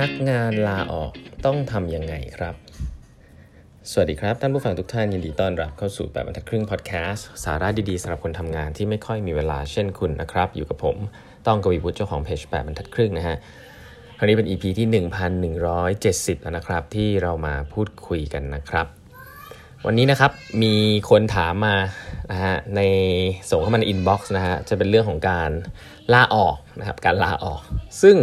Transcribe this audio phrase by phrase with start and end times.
[0.00, 1.12] พนักงานลาออก
[1.46, 2.54] ต้องทำยังไงครับ
[3.90, 10.96] สวัสดีครับ ท่านผู้ฟังทุกท่านยินดีต้อนรับเข้าสู่แปดบรรทัดครึ่งพอดแคสต์สาระดีๆสำหรับคนทำงานที่ไม่ค่อยมีเวลาเช่นคุณนะครับ อยู่กับผม
[11.46, 13.36] ต้องกวีวุฒิเจ้าของเพจแปดบรรทัดครึ่งนะฮะ
[14.16, 14.86] ครั้งนี้เป็น EP ที่
[15.70, 18.86] 1170 แล้วนะครับ ที่เรามาพูดคุยกันนะครับ
[19.86, 20.74] วันนี้นะครับมี
[21.10, 21.76] คนถามมา
[22.30, 22.80] นะฮะใน
[23.50, 25.50] ส่งเข้ามาใน inbox นะฮะจะเป็นเรื่องของการ
[26.12, 27.60] ลาออกนะครับการลาออก
[28.02, 28.16] ซึ่ง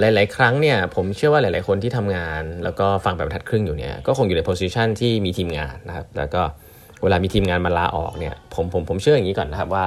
[0.00, 6.42] หลาย ๆ ครั้งเนี่ยผมเชื่อว่าหลาย ๆ คนที่ทำงาน แล้วก็ฟังแบบทัดครึ่งอยู่เนี่ยก็คงอยู่ในโพสิชันที่มีทีมงานนะครับแล้วก็
[7.02, 9.84] เวลามีทีมงานมาลาออกเนี่ยผมผมผมเชื่ออย่างนี้ก่อนนะครับว่า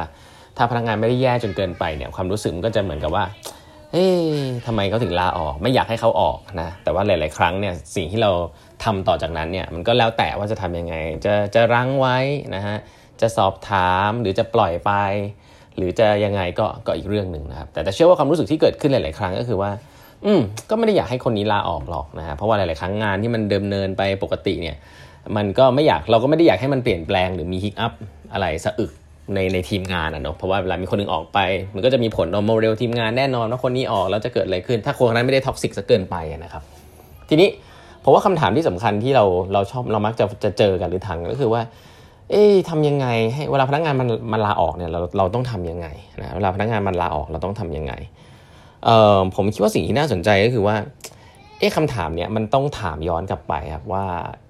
[0.57, 3.25] ถ้าพนักงานไม่ได้แย่จนเกินไปเนี่ยความรู้สึกมันก็จะเหมือนกับว่า
[3.93, 4.29] เอ๊ะ
[4.65, 8.31] ทำไมเขาถึงลาออก ไม่อยากให้เขาออกนะแต่ว่าหลาย ๆ ครั้งเนี่ยสิ่งที่เรา
[8.83, 12.17] ทำต่อจากนั้นเนี่ยมันก็แล้วแต่ว่าจะทํำยังไง จะจะรั้งไว้
[12.55, 12.77] นะฮะ
[13.21, 14.91] จะสอบถามหรือจะปล่อยไป
[15.77, 19.71] หรือจะยังไงก็ก็อีกเรื่องหนึ่งนะครับ แต่แต่เชื่อว่าความรู้สึกที่เกิดขึ้นหลาย ๆ ครั้งก็คือว่า
[20.25, 24.75] อืมก็ไม่ได้อยากให้คนนี้ลาออกหรอกนะฮะเพราะว่าหลาย ๆ ครั้งงานที่มันเดิมเนินไปปกติเนี่ย
[25.35, 27.93] มันก็ไม่อยากเราก็ไม่ได้อยากให้มันเปลี่ยนแปลงหรือมี hiccup
[28.33, 28.91] อะไรสะอึก
[29.33, 31.39] ในในทีมงานอะเนาะเพราะว่าเวลามีคนนึงออกไป
[31.75, 36.63] มันก็จะมีผลต่อ morale ทีมงานแน่นอนว่าคนนี้ออกแล้วจะเกิดอะไรขึ้น ถ้าคนนั้นไม่ได้ toxic ซะเกินไปนะครับ
[37.29, 37.49] ทีนี้
[38.01, 41.61] เพราะว่าคำถามที่สำคัญที่เราเราชอบเรามักจะจะเจอกันหรือทางก็คือว่า
[42.31, 45.87] เอ๊ะทำยังไงให้เวลาพนักงานมันมันลาออกเนี่ยเราเราต้องทํำยังไง
[46.21, 47.93] นะเวลาพนักงานมันลาออกเราต้องทํำยังไง
[48.85, 50.75] เอ่อผมคิดว่าสิ่งที่น่าสนใจก็คือว่า
[51.59, 54.05] เอ๊ะคำถามเนี่ยมันต้องถามย้อนกลับไปครับว่า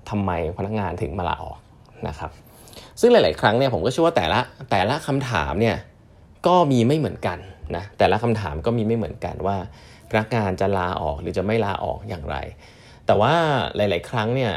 [0.10, 1.60] ทำไมพนักงานถึงมาลาออก
[2.08, 2.32] นะครับ
[3.00, 4.40] ซึ่งหลาย ๆ ครั้งเนี่ยผมก็เชื่อว่าแต่ละ
[4.72, 5.76] แต่ละคำถามเนี่ย
[6.48, 7.38] ก็มีไม่เหมือนกัน
[7.76, 9.58] นะแต่ละคำถามก็มีไม่เหมือนกันว่า
[10.10, 12.38] พนักงานจะลาออกหรือจะไม่ลาออกอย่างไร
[13.06, 13.34] แต่ว่า
[13.76, 14.54] หลาย ๆ ครั้งเนี่ย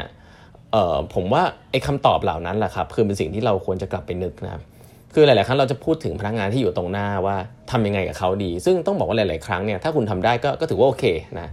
[1.13, 4.61] ผมว่าไอ้คำตอบเหล่านั้นแหละครับคือเป็นสิ่งที่เราควรจะกลับไปนึกนะครับ
[5.13, 7.35] คือหลาย ๆ ครั้งเราจะพูดถึงพนักงานที่อยู่ตรงหน้าว่า
[7.71, 11.05] ทำยังไงกับเขาดี ซึ่งต้องบอกว่าหลาย ๆ ครั้งเนี่ยถ้าคุณทำได้ก็ก็ถือว่าโอเค
[11.39, 11.49] นะ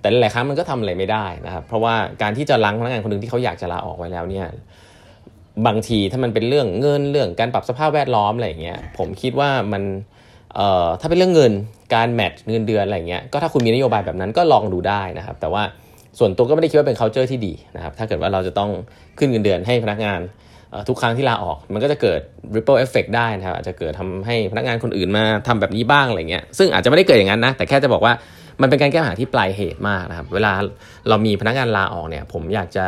[0.00, 4.46] แต่หลายๆครั้งมันก็ทำอะไรไม่ได้นะครับเพราะว่าการที่จะล้างพนักงานคนหนึ่งที่เขาอยากจะลาออกไว้แล้วเนี่ย
[5.66, 9.82] บางทีถ้ามันเป็นเรื่องเงินเรื่องการปรับสภาพแวดล้อมอะไรอย่างเงี้ยผมคิดว่ามัน
[10.54, 11.52] เอ่อถ้าเป็นเรื่องเงิน
[11.94, 15.62] การแมทเงินเดือนอะไรเงี้ยก็ถ้าคุณมีนโยบายแบบนั้นก็ลองดูได้นะครับแต่ว่า
[16.18, 18.70] ส่วนตัวก็ไม่ได้คิดว่าเป็น culture ที่ดีนะครับถ้าเกิดว่าเราจะต้อง
[19.18, 20.20] ขึ้นเงินเดือนให้พนักงาน
[20.88, 22.20] ทุกครั้งที่ลาออก มันก็จะเกิด
[22.54, 28.12] ripple effect ได้นะครับอาจจะเกิดทำให้พนักงานคนอื่นมาทำแบบนี้บ้างอะไรเงี้ยซึ่งอาจจะไม่ได้เกิดอย่างนั้นนะแต่แค่จะบอกว่า
[28.60, 30.52] มันเป็นการแก้ปัญหาที่ปลายเหตุมากนะครับเวลา
[31.08, 32.86] เรามีพนักงานลาออกเนี่ยผมอยากจะ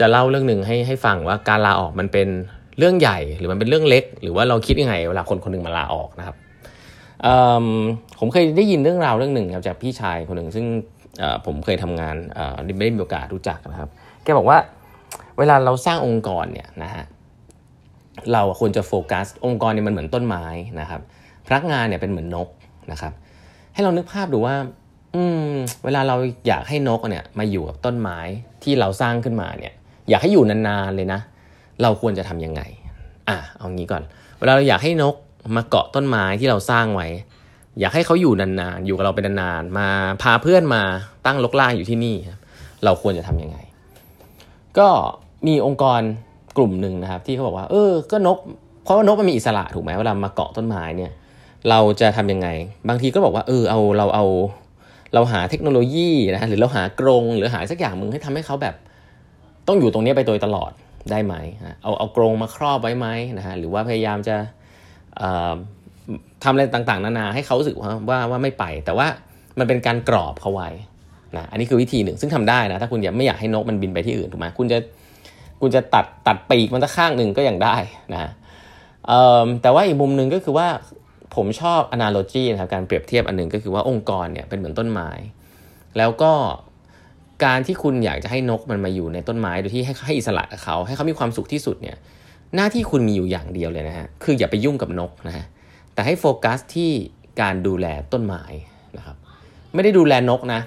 [0.00, 2.28] จะเล่าเรื่องหนึ่งให้ให้ฟังว่าการลาออกมันเป็น
[2.78, 6.36] เรื่องใหญ่หรือมันเป็นเรื่องเล็ก หรือว่าเราคิดยังไงเวลาคนคนหนึ่งมาลาออกนะครับ
[8.18, 10.66] ผมเคยได้ยินเรื่องราวเรื่องหนึ่งครับจากพี่ชายคนหนึ่งซึ่ง
[11.46, 12.16] ผมเคยทำงาน
[12.76, 13.90] ไม่ได้มีโอกาสรู้จักนะครับ
[14.24, 14.58] แกบอกว่า
[15.38, 17.04] เวลาเราสร้างองค์กรเนี่ยนะฮะ
[18.32, 20.44] เราควรจะโฟกัส องค์กรเนี่ยมันเหมือนต้นไม้
[20.80, 21.00] นะครับ
[21.46, 22.48] พนักงานเนี่ยเป็นเหมือนนก
[22.92, 23.12] นะครับ
[23.74, 24.56] ให้เรานึกภาพดูว่า
[25.14, 25.52] อืม
[25.84, 28.18] เวลาเราอยากให้นกเนี่ยมาอยู่กับต้นไม้
[28.62, 29.72] ที่เราสร้างขึ้นมาเนี่ย
[30.08, 31.20] อยากให้อยู่นานๆเลยนะ
[31.82, 32.62] เราควรจะทํำยังไง
[33.28, 34.02] อะเอางี้ก่อน
[34.38, 35.14] เวลาเราอยากให้นก
[35.56, 37.08] มาเกาะต้นไม้ที่เราสร้างไว้
[37.80, 39.88] อยากให้เขาอยู่นานๆ อยู่กับเราเป็นนานๆ มา
[40.22, 40.82] พาเพื่อนมา
[41.26, 42.40] ตั้งลกล่างอยู่ที่นี่ครับ
[42.84, 43.58] เราควรจะทํำยังไง
[44.78, 44.88] ก็
[45.46, 46.00] มีองค์กร
[46.56, 48.38] กลุ่มหนึ่งนะครับ ที่เขาบอกว่า เออ ก็นก
[48.84, 51.12] เพราะว่านกมันมีอิสระถูกไหมเวลามาเกาะต้นไม้เนี่ย
[51.70, 52.48] เราจะทํำยังไง
[52.88, 54.24] บางทีก็บอกว่า เออ เอา เราเอา
[55.14, 58.74] เราหาเทคโนโลยีนะหรือเราหากรงหรือหาสักอย่างมึงให้ทำให้เขาแบบ
[59.66, 60.70] ต้องอยู่ตรงนี้ไปโดยตลอด
[61.10, 61.34] ได้ไหม
[61.82, 63.06] เอาเอากรงมาครอบไว้ไหม
[63.38, 64.36] นะฮะ หรือว่าพยายามจะ
[66.44, 69.06] ทำอะไรต่างๆ นานาให้เขาสึกว่าว่าว่าไม่ไป แต่ว่า
[69.58, 70.70] มันเป็นการกรอบเขาไว้
[71.36, 74.78] นะอันนี้คือวิธีหนึ่งซึ่งทำได้นะถ้าคุณอยากไม่อยากให้นกมันบินไปที่อื่นถูกไหมคุณจะ
[75.60, 77.76] คุณจะตัดตัดปีกมันสักข้างหนึ่งก็ยังได้
[78.14, 78.30] นะ
[79.62, 80.68] แต่ว่าอีกมุมหนึ่งก็คือว่า
[81.36, 85.10] ผมชอบ analogy นะครับการเปรียบเทียบอันหนึ่งก็คือว่าองค์กรเนี่ยเป็นเหมือนต้นไม้
[85.98, 86.32] แล้วก็
[87.44, 91.96] การที่คุณอยากจะให้นกมันมาอยู่ในต้นไม้โดยที่ให้ให้อิสระกับเขาให้เขามีความสุขที่สุดเนี่ย
[92.56, 95.44] หน้าที่คุณมีอยู่อย่างเดียวเลยนะฮะคืออย่าไปยุ่งกับนกนะฮะ
[95.94, 96.90] แต่ให้โฟกัสที่
[97.40, 98.42] การดูแลต้นไม้
[98.96, 99.16] นะครับ
[99.74, 100.60] ไม่ได้ดูแลนกนะ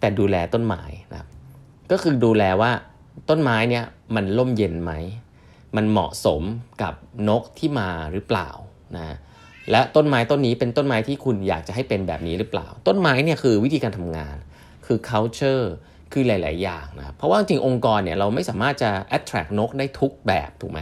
[0.00, 1.28] แต่ดูแลต้นไม้นะครับ
[1.90, 2.70] ก็คือดูแลว่า
[3.28, 3.84] ต้นไม้เนี่ย
[4.14, 4.92] มันร่มเย็นไหม
[5.76, 6.42] มันเหมาะสม
[6.82, 6.94] กับ
[7.28, 8.48] นกที่มาหรือเปล่า
[8.96, 9.16] นะ
[9.70, 14.36] และต้นไม้ต้นนี้เป็นต้นไม้ที่คุณอยากจะให้เป็นแบบนี้หรือเปล่า ต้นไม้เนี่ยคือวิธีการทำงาน
[14.86, 15.64] คือ culture
[16.12, 20.80] คือหลาย ๆ อย่างนะเพราะว่าจริงองค์กรเนี่ยเราไม่สามารถจะ attract นกได้ทุกแบบถูกไหม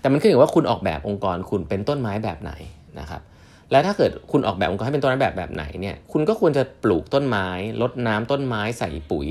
[0.00, 2.52] แต่มันขึ้นอยู่ว่าคุณออกแบบองค์กรคุณเป็นต้นไม้แบบไหน
[3.00, 3.22] นะครับ
[3.70, 7.46] และถ้าเกิดคุณออกแบบองค์กรให้เป็นต้นไม้แบบแบบไหนเนี่ยคุณก็ควรจะปลูกต้นไม้
[7.82, 9.28] ลดน้ำต้นไม้ใส่ปุ๋ย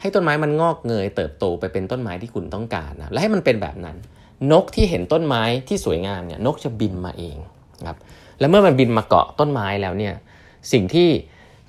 [0.00, 3.96] ให้ต้นไม้มันงอกเงย เติบโตไปเป็นต้นไม้ที่คุณต้องการนะและให้มันเป็นแบบนั้น
[4.52, 7.36] นกที่เห็นต้นไม้ที่สวยงามเนี่ยนกจะบินมาเอง
[7.86, 7.98] ครับ
[8.40, 10.14] และเมื่อมันบินมาเกาะต้นไม้แล้วเนี่ย
[10.72, 11.08] สิ่งที่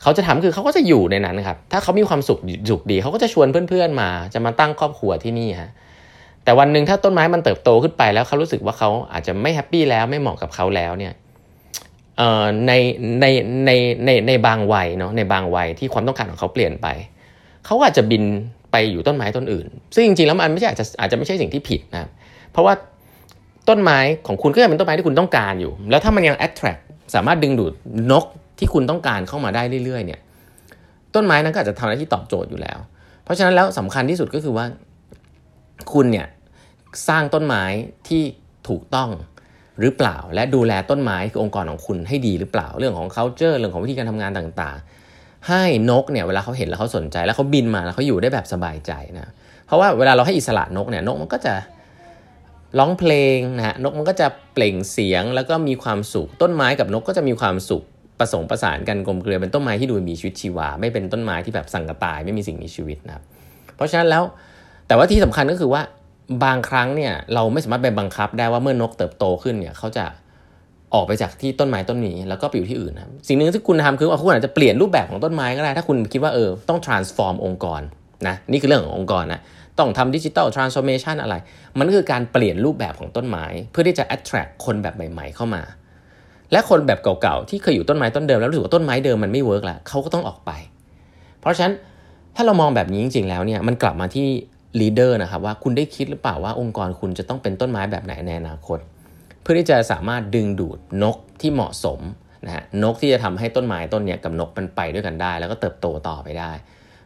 [0.02, 2.40] เขาจะทำคือเขาก็จะอยู่ในนั้นครับถ้าเขามีความสุข
[2.70, 5.72] สุขดีเขาก็จะชวนเพื่อนๆมา จะมาตั้งครอบครัวที่นี่ฮะ
[6.44, 11.14] แต่วันหนึ่งถ้าต้นไม้มันเติบโตขึ้นไปแล้วเขารู้สึกว่าเขาอาจจะไม่แฮปปี้แล้วไม่เหมาะกับเขาแล้วเนี่ย
[12.68, 12.74] ใน
[13.22, 13.26] ใน
[13.66, 13.72] ใน
[14.06, 16.88] ในในบางวัยเนาะในบางวัยที่ความต้องการของเขาเปลี่ยนไป
[17.66, 18.24] เขาอาจจะบิน
[18.72, 22.10] ไปอยู่ต้นไม้ต้นอื่น ซึ่งจริงๆแล้วมันไม่ใช่อาจจะอาจจะไม่ใช่สิ่งที่ผิดนะ
[22.52, 22.74] เพราะว่า
[23.70, 26.82] ต้นไม้ของคุณก็ยังเป็นต้นไม้ที่คุณต้องการอยู่ แล้วถ้ามันยัง attract
[27.16, 27.74] สามารถดึงดูด
[28.12, 28.26] นก
[28.60, 30.20] ที่คุณต้องการเข้ามาได้เรื่อยๆ เนี่ย
[31.16, 32.78] ต้นไม้นั้นก็อาจจะทำหน้าที่ตอบโจทย์อยู่แล้ว
[33.24, 34.66] เพราะฉะนั้นแล้วสำคัญที่สุดก็คือว่า
[35.94, 36.28] คุณเนี่ย
[37.08, 37.64] สร้างต้นไม้
[38.08, 38.24] ที่
[38.70, 39.10] ถูกต้อง
[39.82, 49.32] หรือเปล่า และดูแลต้นไม้คือองค์กรของคุณให้ดีหรือเปล่า เรื่องของ culture เรื่องของวิธีการทำงานต่างๆ ให้นกเนี่ยเวลาเขาเห็นแล้วเขาสนใจแล้วเขาบินมาแล้วเขาอยู่ได้แบบสบายใจนะ
[49.66, 51.54] เพราะว่าเวลาเราให้อิสระนกเนี่ยนกมันก็จะ
[52.80, 57.84] ร้องเพลงนะฮะนกมันก็จะเปล่งเสียงแล้วก็มีความสุข ต้นไม้กับนกก็จะมีความสุข
[58.20, 63.24] ผสมประสานกันกลมเกลียวเป็นต้นไม้ที่ดูมีชีวิตชีวา ไม่เป็นต้นไม้ที่แบบสังกตายไม่มีสิ่งมีชีวิตนะครับ
[63.76, 64.24] เพราะฉะนั้นแล้ว
[64.88, 65.82] แต่ว่าที่สำคัญก็คือว่า
[66.44, 70.06] บางครั้งเนี่ยเราไม่สามารถไปบังคับได้ว่าเมื่อนกเติบโตขึ้นเนี่ยเขาจะ
[70.94, 77.82] ออกไปจากที่ต้นไม้ต้นนี้ แล้วก็ไปอยู่ที่อื่นนะสิ่งหนึ่งที่คุณทำคือว่าคุณอาจจะเปลี่ยนรูปแบบของต้นไม้ก็ได้ถ้าคุณคิดว่าเออต้อง transform องค์กร
[78.28, 79.42] นะนี่คือเรื่องขององค์กรนะ
[79.78, 81.36] ต้องทำ digital transformation อะไร
[81.78, 85.62] มันก็คือการเปลี่ยนรูปแบบของต้นไม้ เพื่อที่จะ attract คนแบบใหม่ ๆ เข้ามา
[86.52, 90.52] และคนแบบเก่าๆ ที่เคยอยู่ต้นไม้ต้นเดิมแล้วรู้สึกว่าต้นไม้เดิมมันไม่ work แล้วเขาก็ต้องออกไป
[91.40, 91.74] เพราะฉะนั้น
[92.36, 94.28] ถ้าเรามองแบบนี้จริง ๆ แล้วเนี่ยมันกลับมาที่
[94.80, 98.80] ลีดเดอร์นะครับว่าคุณได้คิดหรือเปล่าว่าองค์กรคุณจะต้องเป็นต้นไม้แบบไหนในอนาคต
[99.42, 102.00] เพื่อที่จะสามารถดึงดูดนกที่เหมาะสม
[102.46, 106.52] นะฮะนกที่จะทำให้ต้นไม้ต้นเนี้ยกับนกมันไปด้วยกันได้ แล้วก็เติบโตต่อไปได้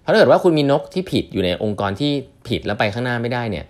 [0.02, 2.12] เพราะถ้าเกิดว่าคุณมีนกที่ผิดอยู่ในองค์กรที่
[2.48, 3.66] ผิดแล้วไปข้างหน้าไม่ได้เนี่ย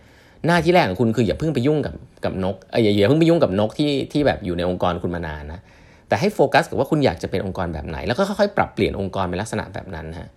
[0.45, 5.61] หน้าที่แรกของคุณคืออย่าเพิ่งไปยุ่งกับกับนกเอออย่าอย่าเพิ่งไปยุ่งกับนกที่ที่แบบอยู่ในองค์กรคุณมานานนะ
[6.07, 10.29] แต่ให้โฟกัสกับว่าคุณอยากจะเป็นองค์กรแบบไหน แล้วก็ค่อยๆปรับเปลี่ยนองค์กรเป็นลักษณะแบบนั้นฮะ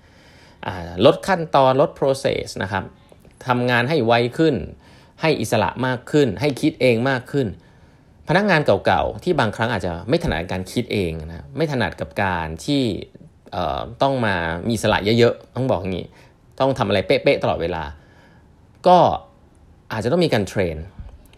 [1.05, 2.85] ลดขั้นตอนลด process นะครับ
[3.47, 4.55] ทำงานให้ไวขึ้น
[5.21, 7.47] ให้อิสระมากขึ้น ให้คิดเองมากขึ้น
[8.29, 12.83] พนักงานเก่าๆที่บางครั้งอาจจะไม่ถนัดการคิดเองนะไม่ถนัดกับการที่
[14.03, 14.35] ต้องมา
[14.69, 16.07] มีอิสระเยอะๆต้องบอกอย่างนี้
[16.61, 17.83] ต้องทำอะไรเป๊ะๆตลอดเวลา
[18.87, 18.99] ก็
[19.93, 20.77] อาจจะต้องมีการ train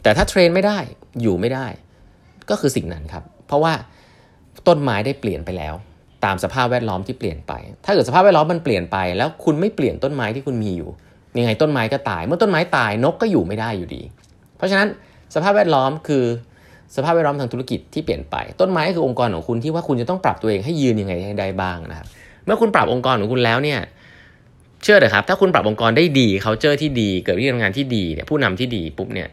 [0.03, 0.79] แต่ถ้าเทรนไม่ได้
[1.23, 1.67] อยู่ไม่ได้
[2.51, 3.73] ก็คือสิ่งนั้นครับ เพราะว่า
[4.69, 5.75] ต้นไม้ได้เปลี่ยนไปแล้ว
[6.25, 7.53] ตามสภาพแวดล้อมที่เปลี่ยนไป
[7.85, 10.91] ถ้าเกิดสภาพแวดล้อมมันเปลี่ยนไป แล้วคุณไม่เปลี่ยนต้นไม้ที่คุณมีอยู่
[11.39, 14.03] ยังไงต้นไม้ก็ตาย เมื่อต้นไม้ตายนกก็อยู่ไม่ได้อยู่ดี
[14.57, 14.89] เพราะฉะนั้น
[15.35, 16.25] สภาพแวดล้อมคือ
[16.97, 22.07] สภาพแวดล้อมทางธุรกิจที่เปลี่ยนไป ต้นไม้คือองค์กรของคุณที่ว่าคุณจะต้องปรับตัวเองให้ยืนยังไงให้ได้บ้างนะครับ
[22.45, 23.81] เมื่อคุณปรับองค์กรของคุณแล้วเนี่ย
[24.83, 29.29] เชื่อเลยครับ ถ้าคุณปรับองค์กรได้ดีเขาเจอที่ดี เกิดวิธีทำงานที่ดีเนี่ยผู้นำที่ดีปุ๊บเนี่ย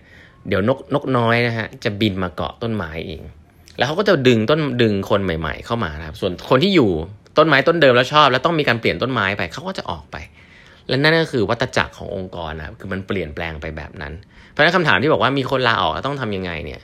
[0.47, 3.21] เดี๋ยวนกนกน้อยนะฮะจะบินมาเกาะต้นไม้เอง
[3.77, 6.89] แล้วเขาก็จะดึงต้นดึงคนใหม่ ๆ เข้ามานะครับส่วนคนที่อยู่
[7.38, 10.15] ต้นไม้ต้นเดิมแล้วชอบ แล้วต้องมีการเปลี่ยนต้นไม้ไปเขาก็จะออกไป
[10.90, 14.14] และนั่นก็คือวัตจักรขององค์กรนะคือมันเปลี่ยนแปลงไปแบบนั้น
[14.52, 16.82] เพราะฉะนั้นคำถามที่บอกว่ามีคนลาออกแล้วต้องทํำยังไงเนี่ย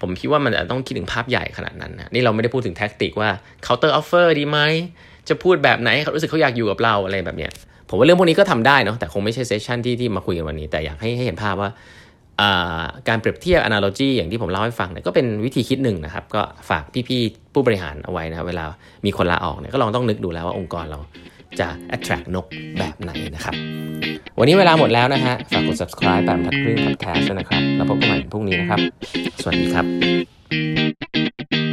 [0.00, 3.30] ผมคิดว่ามันจะต้องคิดถึงภาพใหญ่ขนาดนั้นนะนี่เราไม่ได้พูดถึงแท็กติกว่า
[3.66, 4.58] counter offer ดีไหม
[5.28, 7.52] จะพูดแบบไหนเขารู้สึกเขาอยากอยู่กับเราอะไรแบบเนี้ย
[7.88, 11.70] ผมว่าเรื่องพวกนี้ก็ทำได้เนาะแต่คงไม่ใช่เซสชันที่ที่มาคุยกันวันนี้ แต่อยากให้ให้เห็นภาพว่า
[13.08, 18.64] การเปรียบเทียบ analogy อย่างที่ผมเล่าให้ฟังเนี่ยก็เป็นวิธีคิดหนึ่งนะครับ ก็ฝากพี่ๆผู้บริหารเอาไว้นะเวลา
[19.06, 20.98] มีคนลาออกเนี่ยก็ลองต้องนึกดูแล้วว่าองค์กรเรา
[21.60, 22.46] จะ attract นก
[22.78, 23.54] แบบไหนนะครับ
[24.38, 28.80] วันนี้เวลาหมดแล้วนะฮะ ฝากกด subscribe แบบทัดครึ่ง podcast นะครับ แล้วพบกันใหม่พรุ่งนี้นะครับ
[29.42, 31.69] สวัสดีครับ